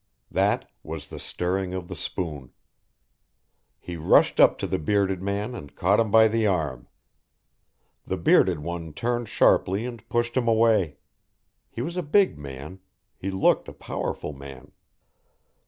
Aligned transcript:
That 0.31 0.67
was 0.81 1.11
the 1.11 1.19
stirring 1.19 1.75
of 1.75 1.87
the 1.87 1.95
spoon. 1.95 2.53
He 3.79 3.97
rushed 3.97 4.39
up 4.39 4.57
to 4.57 4.65
the 4.65 4.79
bearded 4.79 5.21
man 5.21 5.53
and 5.53 5.75
caught 5.75 5.99
him 5.99 6.09
by 6.09 6.27
the 6.27 6.47
arm. 6.47 6.87
The 8.07 8.17
bearded 8.17 8.57
one 8.61 8.93
turned 8.93 9.29
sharply 9.29 9.85
and 9.85 10.09
pushed 10.09 10.35
him 10.35 10.47
away. 10.47 10.97
He 11.69 11.83
was 11.83 11.97
a 11.97 12.01
big 12.01 12.35
man; 12.39 12.79
he 13.15 13.29
looked 13.29 13.67
a 13.67 13.73
powerful 13.73 14.33
man. 14.33 14.71